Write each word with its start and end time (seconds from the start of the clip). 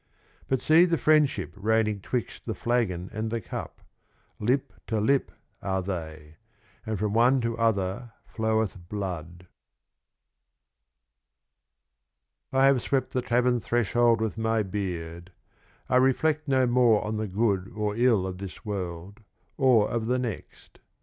But 0.47 0.59
see 0.59 0.85
the 0.85 0.97
Friendship 0.97 1.53
reigning 1.55 1.99
'twixt 2.01 2.47
the 2.47 2.55
Flagon 2.55 3.11
and 3.13 3.29
the 3.29 3.39
Cup: 3.39 3.81
Lip 4.39 4.73
to 4.87 4.99
Lip 4.99 5.31
are 5.61 5.83
they; 5.83 6.37
and 6.87 6.97
from 6.97 7.13
one 7.13 7.39
to 7.41 7.55
other 7.59 8.11
floweth 8.25 8.79
Blood. 8.89 9.45
(3(>3J 12.51 12.57
I 12.61 12.65
have 12.65 12.81
swept 12.81 13.13
the 13.13 13.21
Tavern 13.21 13.59
Threshold 13.59 14.21
with 14.21 14.39
my 14.39 14.63
Beard. 14.63 15.31
I 15.87 15.97
reflect 15.97 16.47
no 16.47 16.65
more 16.65 17.03
on 17.05 17.17
the 17.17 17.27
Good 17.27 17.71
or 17.75 17.95
III 17.95 18.05
of 18.25 18.39
this 18.39 18.65
World, 18.65 19.19
or 19.55 19.87
of 19.87 20.07
the 20.07 20.17
Next. 20.17 20.79